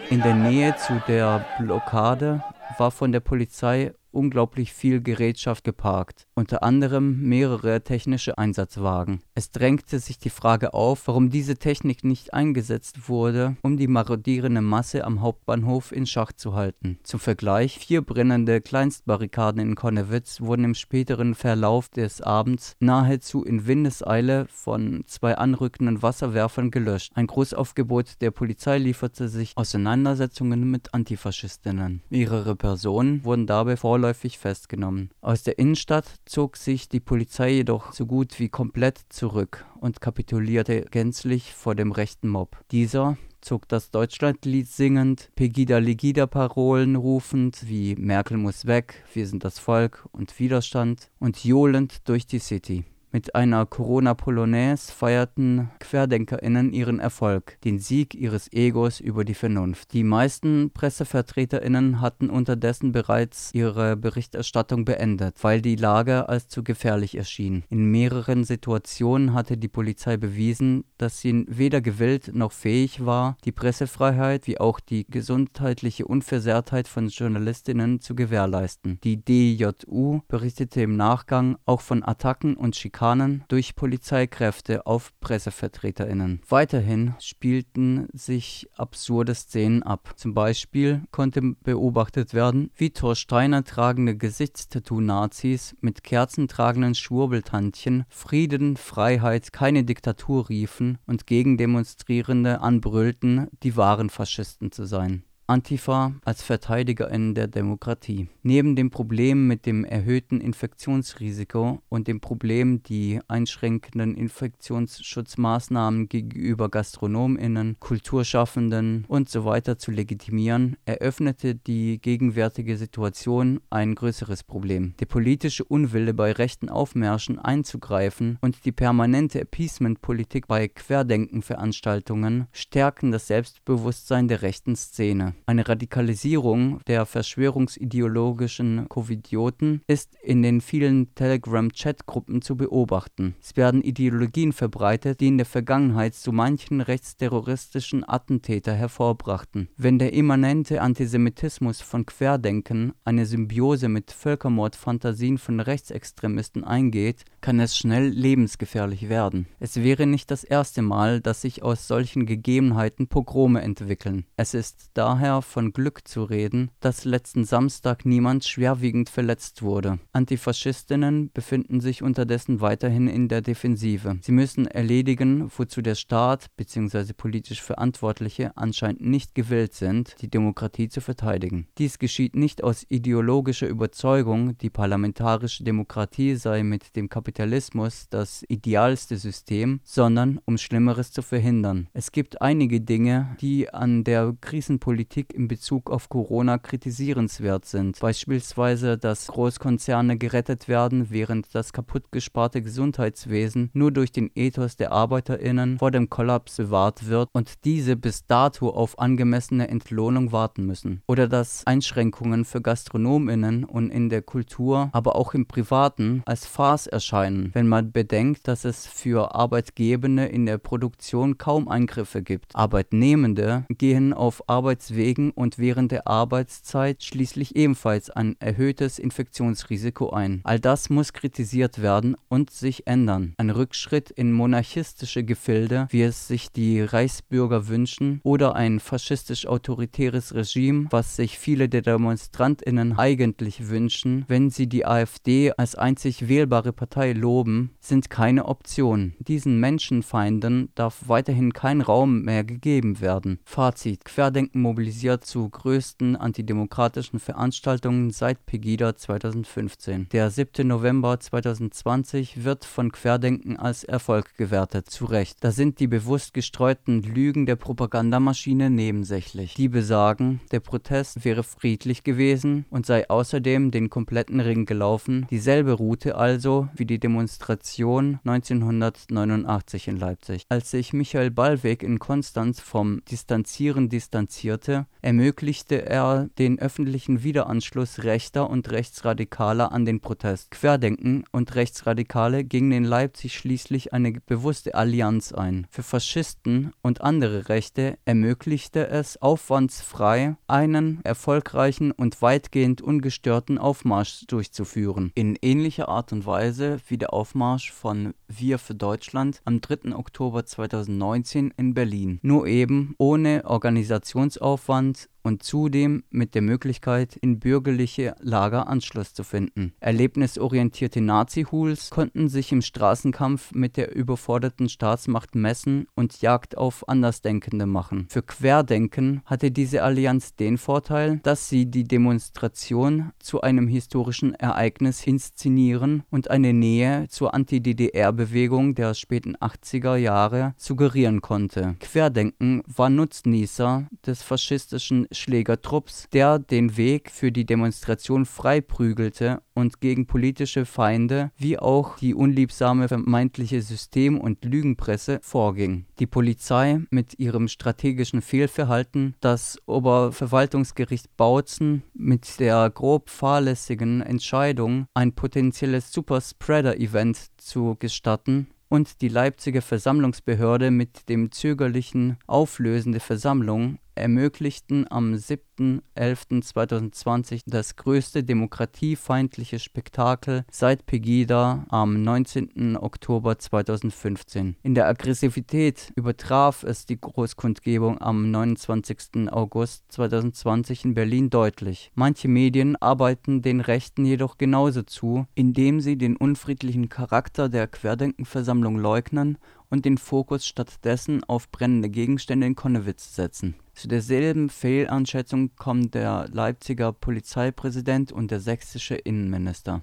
In 0.09 0.23
der 0.23 0.35
Nähe 0.35 0.75
zu 0.77 1.03
der 1.07 1.45
Blockade 1.59 2.43
war 2.79 2.91
von 2.91 3.13
der 3.13 3.21
Polizei 3.21 3.93
unglaublich 4.13 4.73
viel 4.73 5.01
Gerätschaft 5.01 5.65
geparkt, 5.65 6.27
unter 6.35 6.63
anderem 6.63 7.21
mehrere 7.23 7.83
technische 7.83 8.39
Einsatzwagen. 8.39 9.23
Es 9.35 9.51
drängte 9.51 9.99
sich 9.99 10.19
die 10.19 10.31
Frage 10.31 10.75
auf, 10.75 11.09
warum 11.09 11.31
diese 11.31 11.57
Technik 11.57 12.05
nicht 12.05 12.35
eingesetzt 12.35 13.09
wurde, 13.09 13.57
um 13.63 13.77
die 13.77 13.89
marodierende 13.89 14.61
Masse 14.61 15.05
am 15.05 15.21
Hauptbahnhof 15.23 15.93
in 15.93 16.07
Schach 16.07 16.33
zu 16.33 16.55
halten. 16.55 16.99
Zum 17.03 17.21
Vergleich, 17.21 17.79
vier 17.79 18.03
brennende 18.03 18.61
Kleinstbarrikaden 18.61 19.61
in 19.63 19.75
Konnewitz 19.75 20.41
wurden 20.41 20.65
im 20.65 20.75
späteren 20.75 21.35
Verlauf 21.35 21.89
des 21.89 22.21
Abends 22.21 22.77
nahezu 22.81 23.45
in 23.45 23.67
Windeseile 23.67 24.47
von 24.51 25.05
zwei 25.07 25.37
anrückenden 25.37 26.03
Wasserwerfern 26.03 26.71
gelöscht. 26.71 27.13
Ein 27.15 27.27
Großaufgebot 27.27 28.21
der 28.21 28.31
Polizei 28.31 28.79
lieferte 28.79 29.29
sich 29.29 29.53
Auseinandersetzungen 29.57 30.71
mit 30.71 30.93
Antifaschistinnen. 30.95 32.03
Mehrere 32.11 32.55
Personen 32.57 33.25
wurden 33.25 33.47
dabei 33.47 33.77
vorläufig 33.77 34.02
vorläufig 34.03 34.39
festgenommen. 34.39 35.11
Aus 35.21 35.45
der 35.45 35.61
Innenstadt 35.61 36.07
zog 36.25 36.57
sich 36.57 36.89
die 36.89 36.99
Polizei 36.99 37.53
jedoch 37.53 37.93
so 37.93 38.05
gut 38.05 38.41
wie 38.41 38.49
komplett 38.49 38.99
zurück 39.11 39.65
und 39.81 40.01
kapitulierte 40.01 40.87
gänzlich 40.91 41.55
vor 41.55 41.77
dem 41.77 41.93
rechten 41.93 42.29
Mob. 42.29 42.57
Dieser 42.73 43.17
zog 43.41 43.69
das 43.69 43.93
Deutschlandlied 43.93 44.67
singend, 44.67 45.31
Pegida-Legida-Parolen 45.37 46.97
rufend 46.97 47.69
wie 47.69 47.95
Merkel 47.95 48.39
muss 48.39 48.67
weg, 48.67 49.05
wir 49.15 49.29
sind 49.29 49.45
das 49.45 49.61
Volk 49.61 50.09
und 50.11 50.37
Widerstand 50.41 51.09
und 51.21 51.45
johlend 51.45 52.09
durch 52.09 52.27
die 52.27 52.41
City. 52.41 52.85
Mit 53.15 53.35
einer 53.35 53.67
Corona-Polonaise 53.67 54.91
feierten 54.91 55.71
QuerdenkerInnen 55.81 56.73
ihren 56.73 56.99
Erfolg, 56.99 57.59
den 57.63 57.79
Sieg 57.79 58.15
ihres 58.15 58.51
Egos 58.55 59.01
über 59.01 59.27
die 59.27 59.35
Vernunft. 59.35 59.93
Die 59.93 60.03
meisten 60.03 60.71
PressevertreterInnen 60.73 62.01
hatten 62.01 62.31
unterdessen 62.31 62.93
bereits 62.93 63.51
ihre 63.53 63.99
Berichterstattung 63.99 64.87
beendet, 64.87 65.37
weil 65.43 65.61
die 65.61 65.77
Lage 65.77 66.31
als 66.31 66.49
zu 66.49 66.65
gefährlich 66.65 67.19
erschien. 67.19 67.65
In 67.69 67.91
mehreren 67.91 68.45
Situationen 68.45 69.35
hatte 69.35 69.59
die 69.59 69.69
Polizei 69.69 70.17
bewiesen, 70.17 70.85
dass 70.97 71.21
sie 71.21 71.45
weder 71.49 71.83
gewillt 71.83 72.35
noch 72.35 72.53
fähig 72.53 73.05
war, 73.05 73.37
die 73.45 73.53
Pressefreiheit 73.53 74.47
wie 74.47 74.59
auch 74.59 74.81
die 74.81 75.05
gesundheitliche 75.07 76.07
Unversehrtheit 76.07 76.89
von 76.89 77.09
JournalistInnen 77.09 78.01
zu 78.01 78.15
gewährleisten. 78.15 78.99
Die 79.05 79.23
DJU 79.23 80.21
berichtete 80.29 80.81
im 80.81 80.97
Nachgang 80.97 81.59
auch 81.67 81.83
von 81.83 82.03
Attacken 82.03 82.57
und 82.57 82.75
Schikanen 82.75 83.02
Schikanen 83.03 83.43
durch 83.49 83.75
Polizeikräfte 83.75 84.87
auf 84.87 85.11
PressevertreterInnen. 85.19 86.41
Weiterhin 86.49 87.15
spielten 87.19 88.07
sich 88.13 88.69
absurde 88.77 89.35
Szenen 89.35 89.83
ab. 89.83 90.13
Zum 90.15 90.35
Beispiel 90.35 91.03
konnte 91.11 91.43
beobachtet 91.65 92.33
werden, 92.33 92.71
wie 92.77 92.91
Thorsteiner 92.91 93.65
tragende 93.65 94.17
Gesichtstattoo-Nazis 94.17 95.75
mit 95.81 96.05
kerzentragenden 96.05 96.95
Schwurbeltantchen 96.95 98.05
Frieden, 98.09 98.77
Freiheit, 98.77 99.53
keine 99.53 99.83
Diktatur 99.83 100.49
riefen 100.49 100.99
und 101.05 101.27
gegen 101.27 101.57
Demonstrierende 101.57 102.61
anbrüllten, 102.61 103.49
die 103.65 103.77
wahren 103.77 104.11
Faschisten 104.11 104.71
zu 104.71 104.85
sein. 104.85 105.25
Antifa 105.47 106.15
als 106.25 106.43
Verteidigerin 106.43 107.35
der 107.35 107.47
Demokratie. 107.47 108.29
Neben 108.43 108.77
dem 108.77 108.91
Problem 108.91 109.49
mit 109.49 109.67
dem 109.67 109.85
erhöhten 109.85 110.41
Infektionsrisiko 110.41 111.83
und 111.89 112.09
dem 112.09 112.21
Problem, 112.21 112.83
die 112.83 113.21
einschränkenden 113.29 114.15
Infektionsschutzmaßnahmen 114.15 116.09
gegenüber 116.09 116.69
GastronomInnen, 116.69 117.77
Kulturschaffenden 117.81 119.05
usw. 119.09 119.61
So 119.67 119.75
zu 119.75 119.91
legitimieren, 119.91 120.77
eröffnete 120.87 121.55
die 121.55 122.01
gegenwärtige 122.01 122.77
Situation 122.77 123.61
ein 123.69 123.95
größeres 123.95 124.45
Problem. 124.45 124.95
Der 125.01 125.07
politische 125.07 125.65
Unwille 125.65 126.15
bei 126.15 126.33
rechten 126.33 126.69
Aufmärschen 126.69 127.39
einzugreifen 127.39 128.39
und 128.41 128.65
die 128.65 128.73
permanente 128.73 129.41
Appeasement-Politik 129.41 130.47
bei 130.47 130.69
Querdenkenveranstaltungen 130.69 132.47
stärken 132.53 133.11
das 133.11 133.27
Selbstbewusstsein 133.27 134.29
der 134.29 134.43
rechten 134.43 134.77
Szene. 134.77 135.32
Eine 135.47 135.69
Radikalisierung 135.69 136.81
der 136.87 137.07
verschwörungsideologischen 137.07 138.89
Covidioten 138.89 139.83
ist 139.87 140.17
in 140.23 140.43
den 140.43 140.61
vielen 140.61 141.15
Telegram-Chatgruppen 141.15 142.43
zu 142.43 142.57
beobachten. 142.57 143.35
Es 143.41 143.57
werden 143.57 143.83
Ideologien 143.83 144.53
verbreitet, 144.53 145.21
die 145.21 145.29
in 145.29 145.39
der 145.39 145.47
Vergangenheit 145.47 146.15
so 146.15 146.33
manchen 146.33 146.81
rechtsterroristischen 146.81 148.09
Attentäter 148.09 148.75
hervorbrachten. 148.75 149.69
Wenn 149.77 149.99
der 149.99 150.13
immanente 150.13 150.81
Antisemitismus 150.81 151.81
von 151.81 152.07
Querdenken 152.07 152.93
eine 153.05 153.27
Symbiose 153.27 153.89
mit 153.89 154.11
Völkermordfantasien 154.11 155.39
von 155.39 155.61
Rechtsextremisten 155.61 156.65
eingeht, 156.65 157.25
kann 157.43 157.61
es 157.61 157.77
schnell 157.77 158.09
lebensgefährlich 158.09 159.09
werden. 159.09 159.47
Es 159.59 159.77
wäre 159.77 160.07
nicht 160.07 160.31
das 160.31 160.45
erste 160.45 160.81
Mal, 160.81 161.21
dass 161.21 161.43
sich 161.43 161.63
aus 161.63 161.89
solchen 161.89 162.25
Gegebenheiten 162.25 163.09
Pogrome 163.09 163.61
entwickeln. 163.61 164.25
Es 164.37 164.55
ist 164.55 164.91
daher 164.95 165.43
von 165.43 165.73
Glück 165.73 166.07
zu 166.07 166.23
reden, 166.23 166.71
dass 166.81 167.05
letzten 167.05 167.45
Samstag 167.45 168.07
niemand 168.07 168.45
schwerwiegend 168.45 169.11
verletzt 169.11 169.63
wurde. 169.63 169.99
Antifaschistinnen 170.13 171.31
befinden 171.33 171.81
sich 171.81 172.03
unterdessen 172.03 172.61
weiterhin 172.61 173.09
in 173.09 173.27
der 173.27 173.43
Defensive. 173.43 174.19
Sie 174.23 174.33
müssen 174.33 174.67
erledigen, 174.67 175.51
wozu 175.55 175.83
der 175.83 175.97
Staat 175.97 176.47
bzw. 176.57 177.13
politisch 177.13 177.61
Verantwortliche 177.61 178.57
anscheinend 178.57 179.03
nicht 179.03 179.35
gewillt 179.35 179.75
sind, 179.75 180.15
die 180.21 180.31
Demokratie 180.31 180.89
zu 180.89 181.01
verteidigen. 181.01 181.67
Dies 181.79 181.99
geschieht 181.99 182.37
nicht 182.37 182.63
aus 182.63 182.87
ideologischer 182.89 183.67
Überzeugung, 183.67 184.57
die 184.59 184.71
parlamentarische 184.71 185.65
Demokratie 185.65 186.37
sei 186.37 186.63
mit 186.63 186.95
dem 186.95 187.09
Kapitalismus 187.09 187.32
das 187.33 188.45
idealste 188.49 189.17
System, 189.17 189.81
sondern 189.85 190.41
um 190.45 190.59
Schlimmeres 190.59 191.13
zu 191.13 191.23
verhindern. 191.23 191.89
Es 191.93 192.13
gibt 192.13 192.41
einige 192.43 192.81
Dinge, 192.81 193.37
die 193.41 193.73
an 193.73 194.05
der 194.05 194.35
Krisenpolitik 194.41 195.13
Politik 195.13 195.35
in 195.35 195.49
Bezug 195.49 195.91
auf 195.91 196.09
Corona 196.09 196.59
kritisierenswert 196.59 197.65
sind. 197.65 197.99
Beispielsweise, 198.01 198.99
dass 198.99 199.27
Großkonzerne 199.27 200.17
gerettet 200.19 200.69
werden, 200.69 201.09
während 201.11 201.55
das 201.55 201.73
kaputtgesparte 201.73 202.63
Gesundheitswesen 202.63 203.71
nur 203.73 203.91
durch 203.91 204.13
den 204.13 204.31
Ethos 204.35 204.77
der 204.77 204.93
ArbeiterInnen 204.93 205.79
vor 205.79 205.91
dem 205.91 206.09
Kollaps 206.09 206.57
bewahrt 206.57 207.09
wird 207.09 207.29
und 207.33 207.65
diese 207.65 207.97
bis 207.97 208.27
dato 208.27 208.71
auf 208.71 208.99
angemessene 208.99 209.69
Entlohnung 209.69 210.31
warten 210.33 210.67
müssen. 210.67 211.03
Oder 211.09 211.27
dass 211.27 211.67
Einschränkungen 211.67 212.45
für 212.45 212.61
GastronomInnen 212.61 213.65
und 213.65 213.91
in 213.91 214.09
der 214.09 214.23
Kultur, 214.23 214.89
aber 214.93 215.17
auch 215.17 215.35
im 215.35 215.47
Privaten 215.47 216.23
als 216.27 216.47
Farce 216.47 216.87
erscheinen, 216.87 217.13
wenn 217.31 217.69
man 217.69 217.93
bedenkt, 217.93 218.49
dass 218.49 218.65
es 218.65 218.87
für 218.87 219.35
Arbeitgebende 219.35 220.27
in 220.27 220.47
der 220.47 220.59
Produktion 220.59 221.39
kaum 221.39 221.69
Eingriffe 221.69 222.23
gibt. 222.23 222.57
Arbeitnehmende 222.57 223.65
gehen 223.71 224.13
auf 224.13 224.49
Arbeitswege 224.49 225.13
gegen 225.13 225.31
und 225.33 225.59
während 225.59 225.93
der 225.93 226.07
Arbeitszeit 226.07 227.03
schließlich 227.03 227.55
ebenfalls 227.55 228.09
ein 228.11 228.37
erhöhtes 228.41 228.99
Infektionsrisiko 228.99 230.11
ein. 230.11 230.41
All 230.45 230.59
das 230.59 230.89
muss 230.91 231.13
kritisiert 231.13 231.83
werden 231.83 232.17
und 232.29 232.51
sich 232.51 232.87
ändern. 232.87 233.35
Ein 233.37 233.51
Rückschritt 233.51 234.11
in 234.11 234.33
monarchistische 234.33 235.23
Gefilde, 235.23 235.87
wie 235.91 236.03
es 236.03 236.29
sich 236.29 236.51
die 236.51 236.81
Reichsbürger 236.81 237.69
wünschen, 237.69 238.21
oder 238.23 238.55
ein 238.55 238.81
faschistisch-autoritäres 238.81 240.35
Regime, 240.35 240.87
was 240.91 241.17
sich 241.17 241.39
viele 241.39 241.69
der 241.69 241.83
DemonstrantInnen 241.83 242.99
eigentlich 242.99 243.69
wünschen, 243.69 244.25
wenn 244.29 244.51
sie 244.51 244.67
die 244.67 244.87
AfD 244.87 245.53
als 245.53 245.75
einzig 245.75 246.29
wählbare 246.29 246.73
Partei 246.73 247.12
Loben, 247.13 247.71
sind 247.81 248.11
keine 248.11 248.47
Option. 248.47 249.15
Diesen 249.19 249.61
Menschenfeinden 249.61 250.71
darf 250.75 251.09
weiterhin 251.09 251.53
kein 251.53 251.81
Raum 251.81 252.23
mehr 252.23 252.45
gegeben 252.45 253.01
werden. 253.01 253.39
Fazit: 253.45 254.05
Querdenken 254.05 254.63
mobilisiert 254.63 255.25
zu 255.25 255.49
größten 255.49 256.17
antidemokratischen 256.17 257.19
Veranstaltungen 257.19 258.11
seit 258.11 258.47
Pegida 258.47 258.97
2015. 258.97 260.09
Der 260.11 260.31
7. 260.31 260.67
November 260.67 261.19
2020 261.19 262.45
wird 262.45 262.65
von 262.65 262.93
Querdenken 262.93 263.57
als 263.57 263.85
Erfolg 263.85 264.37
gewertet, 264.37 264.89
zu 264.91 265.05
Recht. 265.05 265.39
Da 265.41 265.51
sind 265.51 265.81
die 265.81 265.87
bewusst 265.87 266.35
gestreuten 266.35 267.03
Lügen 267.03 267.47
der 267.47 267.57
Propagandamaschine 267.57 268.71
nebensächlich. 268.71 269.55
Die 269.55 269.69
besagen, 269.69 270.41
der 270.51 270.61
Protest 270.61 271.25
wäre 271.25 271.43
friedlich 271.43 272.05
gewesen 272.05 272.65
und 272.71 272.87
sei 272.87 273.09
außerdem 273.09 273.71
den 273.71 273.91
kompletten 273.91 274.41
Ring 274.41 274.67
gelaufen, 274.67 275.27
dieselbe 275.31 275.73
Route 275.73 276.17
also 276.17 276.69
wie 276.75 276.87
die 276.87 277.01
Demonstration 277.03 278.21
1989 278.25 279.89
in 279.89 279.97
Leipzig. 279.97 280.45
Als 280.49 280.71
sich 280.71 280.93
Michael 280.93 281.31
Ballweg 281.31 281.83
in 281.83 281.99
Konstanz 281.99 282.61
vom 282.61 283.03
Distanzieren 283.11 283.89
distanzierte, 283.89 284.87
ermöglichte 285.01 285.85
er 285.85 286.29
den 286.39 286.59
öffentlichen 286.59 287.23
Wiederanschluss 287.23 288.05
Rechter 288.05 288.49
und 288.49 288.71
Rechtsradikaler 288.71 289.73
an 289.73 289.85
den 289.85 290.01
Protest. 290.01 290.51
Querdenken 290.51 291.25
und 291.33 291.55
Rechtsradikale 291.55 292.45
gingen 292.45 292.73
in 292.73 292.85
Leipzig 292.85 293.37
schließlich 293.37 293.93
eine 293.93 294.13
bewusste 294.13 294.75
Allianz 294.75 295.33
ein. 295.33 295.67
Für 295.71 295.83
Faschisten 295.83 296.73
und 296.83 297.01
andere 297.01 297.49
Rechte 297.49 297.99
ermöglichte 298.05 298.89
es 298.89 299.21
aufwandsfrei 299.21 300.37
einen 300.47 301.01
erfolgreichen 301.05 301.91
und 301.91 302.23
weitgehend 302.23 302.81
ungestörten 302.81 303.59
Aufmarsch 303.59 304.25
durchzuführen. 304.29 305.11
In 305.15 305.37
ähnlicher 305.43 305.89
Art 305.89 306.13
und 306.13 306.27
Weise 306.27 306.79
wie 306.93 306.99
der 306.99 307.15
Aufmarsch 307.15 307.73
von 307.73 308.13
Wir 308.29 308.59
für 308.59 308.75
Deutschland 308.75 309.41
am 309.47 309.63
3. 309.63 309.97
Oktober 309.97 310.45
2019 310.45 311.55
in 311.57 311.73
Berlin. 311.73 312.21
Nur 312.21 312.47
eben 312.47 312.95
ohne 312.99 313.47
Organisationsaufwand 313.47 315.09
und 315.23 315.43
zudem 315.43 316.03
mit 316.11 316.35
der 316.35 316.43
Möglichkeit, 316.43 317.17
in 317.17 317.39
bürgerliche 317.39 318.15
Lager 318.21 318.69
Anschluss 318.69 319.15
zu 319.15 319.25
finden. 319.25 319.73
Erlebnisorientierte 319.81 321.01
Nazi-Hools 321.01 321.91
konnten 321.91 322.29
sich 322.29 322.53
im 322.53 322.63
Straßenkampf 322.63 323.53
mit 323.53 323.77
der 323.77 323.95
überforderten 323.95 324.69
Staatsmacht 324.69 325.35
messen 325.35 325.87
und 325.95 326.21
Jagd 326.21 326.57
auf 326.57 326.89
Andersdenkende 326.89 327.67
machen. 327.67 328.07
Für 328.11 328.23
Querdenken 328.23 329.23
hatte 329.25 329.51
diese 329.51 329.83
Allianz 329.83 330.35
den 330.35 330.59
Vorteil, 330.59 331.21
dass 331.23 331.49
sie 331.49 331.67
die 331.67 331.85
Demonstration 331.85 333.13
zu 333.19 333.41
einem 333.41 333.69
historischen 333.69 334.35
Ereignis 334.35 335.07
inszenieren 335.07 336.03
und 336.11 336.31
eine 336.31 336.53
Nähe 336.53 337.07
zur 337.09 337.35
Anti-DDR-Bewegung 337.35 338.75
der 338.75 338.95
späten 338.95 339.37
80er 339.37 339.97
Jahre 339.97 340.55
suggerieren 340.57 341.21
konnte. 341.21 341.77
Querdenken 341.81 342.63
war 342.67 342.91
Nutznießer 342.91 343.89
des 344.07 344.23
faschistischen 344.23 345.07
Schlägertrupps, 345.15 346.09
der 346.13 346.39
den 346.39 346.77
Weg 346.77 347.11
für 347.11 347.33
die 347.33 347.45
Demonstration 347.45 348.27
freiprügelte 348.27 349.43
und 349.55 349.81
gegen 349.81 350.07
politische 350.07 350.65
Feinde 350.65 351.31
wie 351.37 351.59
auch 351.59 351.97
die 351.97 352.15
unliebsame 352.15 352.89
vermeintliche 352.89 353.63
System- 353.63 354.21
und 354.21 354.45
Lügenpresse 354.45 355.21
vorging. 355.23 355.87
Die 355.99 356.07
Polizei 356.07 356.81
mit 356.91 357.19
ihrem 357.19 357.49
strategischen 357.49 358.23
Fehlverhalten, 358.23 359.15
das 359.21 359.59
Oberverwaltungsgericht 359.67 361.17
Bautzen 361.17 361.83
mit 361.95 362.41
der 362.41 362.71
grob 362.71 363.11
fahrlässigen 363.11 364.01
Entscheidung, 364.01 364.87
ein 364.95 365.13
potenzielles 365.13 365.93
Superspreader-Event 365.93 367.19
zu 367.37 367.77
gestatten, 367.79 368.49
und 368.73 369.03
die 369.03 369.09
Leipziger 369.09 369.61
Versammlungsbehörde 369.61 370.71
mit 370.71 371.11
dem 371.11 371.31
zögerlichen 371.31 372.17
Auflösen 372.27 372.93
der 372.93 373.03
Versammlung 373.03 373.77
ermöglichten 373.95 374.87
am 374.91 375.15
7.11.2020 375.15 377.43
das 377.47 377.77
größte 377.77 378.25
demokratiefeindliche 378.25 379.59
Spektakel 379.59 380.45
seit 380.51 380.85
Pegida 380.87 381.67
am 381.69 382.03
19. 382.03 382.77
Oktober 382.77 383.39
2015. 383.39 384.57
In 384.63 384.75
der 384.75 384.89
Aggressivität 384.89 385.93
übertraf 385.97 386.63
es 386.63 386.87
die 386.87 387.01
Großkundgebung 387.01 388.01
am 388.01 388.31
29. 388.31 389.31
August 389.31 389.85
2020 389.93 390.85
in 390.85 390.95
Berlin 390.95 391.31
deutlich. 391.31 391.91
Manche 391.95 392.29
Medien 392.29 392.77
arbeiten 392.77 393.43
den 393.43 393.61
Rechten 393.61 394.05
jedoch 394.05 394.39
genauso 394.39 394.83
zu, 394.83 395.27
indem 395.35 395.81
sie 395.81 395.97
den 395.97 396.17
unfriedlichen 396.17 396.89
Charakter 396.89 397.49
der 397.49 397.67
Querdenkenversammlung 397.67 398.79
leugnen 398.79 399.39
und 399.73 399.85
den 399.85 399.97
Fokus 399.97 400.47
stattdessen 400.47 401.25
auf 401.25 401.51
brennende 401.51 401.89
Gegenstände 401.89 402.47
in 402.47 402.55
Konnewitz 402.55 403.15
setzen. 403.15 403.55
Zu 403.75 403.89
derselben 403.89 404.51
Fehleinschätzung 404.51 405.57
kommen 405.57 405.91
der 405.91 406.29
Leipziger 406.31 406.93
Polizeipräsident 406.93 408.13
und 408.13 408.31
der 408.31 408.41
sächsische 408.41 408.95
Innenminister. 408.95 409.83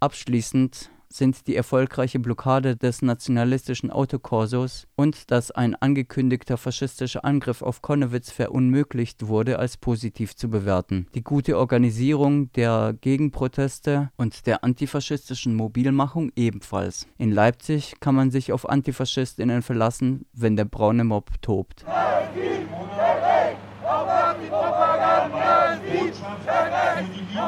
Abschließend 0.00 0.90
sind 1.10 1.46
die 1.46 1.56
erfolgreiche 1.56 2.18
Blockade 2.18 2.76
des 2.76 3.02
nationalistischen 3.02 3.90
Autokorsos 3.90 4.86
und 4.94 5.30
dass 5.30 5.50
ein 5.50 5.74
angekündigter 5.74 6.56
faschistischer 6.56 7.24
Angriff 7.24 7.62
auf 7.62 7.82
Konnewitz 7.82 8.30
verunmöglicht 8.30 9.26
wurde 9.26 9.58
als 9.58 9.76
positiv 9.76 10.36
zu 10.36 10.50
bewerten. 10.50 11.06
Die 11.14 11.24
gute 11.24 11.58
Organisierung 11.58 12.52
der 12.52 12.94
Gegenproteste 13.00 14.10
und 14.16 14.46
der 14.46 14.64
antifaschistischen 14.64 15.54
Mobilmachung 15.54 16.30
ebenfalls. 16.36 17.06
In 17.16 17.32
Leipzig 17.32 17.94
kann 18.00 18.14
man 18.14 18.30
sich 18.30 18.52
auf 18.52 18.68
Antifaschistinnen 18.68 19.62
verlassen, 19.62 20.26
wenn 20.32 20.56
der 20.56 20.66
braune 20.66 21.04
Mob 21.04 21.30
tobt. 21.40 21.84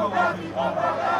Salve, 0.01 1.10